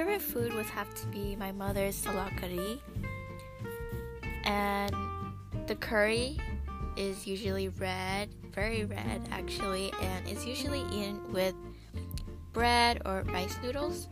[0.00, 2.80] favorite food would have to be my mother's salad curry.
[4.44, 4.90] And
[5.66, 6.38] the curry
[6.96, 11.54] is usually red, very red actually, and it's usually eaten with
[12.54, 14.08] bread or rice noodles.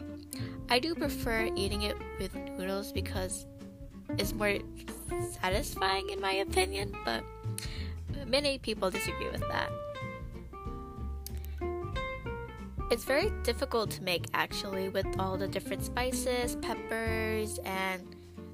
[0.69, 3.47] I do prefer eating it with noodles because
[4.19, 4.59] it's more
[5.41, 7.25] satisfying in my opinion, but
[8.27, 9.71] many people disagree with that.
[12.91, 18.03] It's very difficult to make actually with all the different spices, peppers, and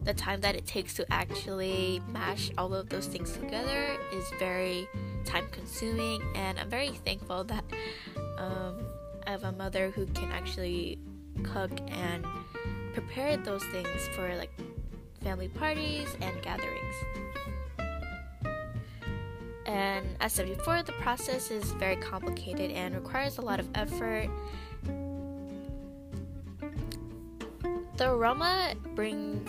[0.03, 4.89] the time that it takes to actually mash all of those things together is very
[5.25, 7.65] time consuming and I'm very thankful that
[8.37, 8.85] um,
[9.27, 10.99] I have a mother who can actually
[11.45, 12.27] cook and
[12.93, 14.51] prepare those things for like
[15.23, 16.95] family parties and gatherings.
[19.67, 24.29] And as said before, the process is very complicated and requires a lot of effort.
[27.97, 29.49] The aroma brings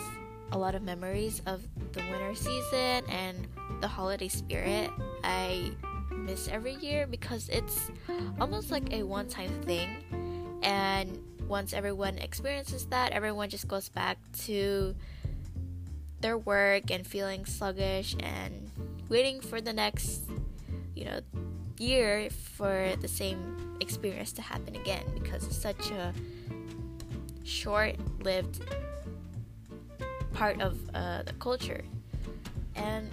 [0.51, 3.47] a lot of memories of the winter season and
[3.81, 4.91] the holiday spirit
[5.23, 5.71] I
[6.11, 7.91] miss every year because it's
[8.39, 10.59] almost like a one time thing.
[10.63, 14.95] And once everyone experiences that, everyone just goes back to
[16.21, 18.71] their work and feeling sluggish and
[19.09, 20.23] waiting for the next,
[20.95, 21.19] you know,
[21.77, 26.13] year for the same experience to happen again because it's such a
[27.43, 28.61] short lived
[30.33, 31.83] part of uh, the culture.
[32.75, 33.09] And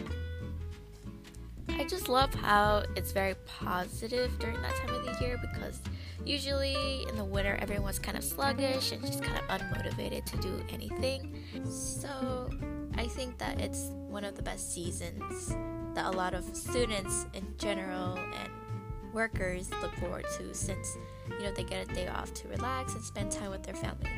[1.69, 5.81] I just love how it's very positive during that time of the year because
[6.25, 10.65] usually in the winter everyone's kind of sluggish and just kind of unmotivated to do
[10.73, 11.43] anything.
[11.65, 12.51] So
[12.97, 15.55] I think that it's one of the best seasons
[15.95, 18.51] that a lot of students in general and
[19.13, 20.97] workers look forward to since
[21.29, 24.11] you know they get a day off to relax and spend time with their family.